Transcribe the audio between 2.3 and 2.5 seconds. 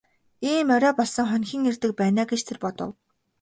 гэж